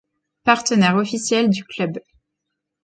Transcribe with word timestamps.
Partenaires 0.45 0.95
officiels 0.95 1.47
du 1.51 1.63
club. 1.63 1.99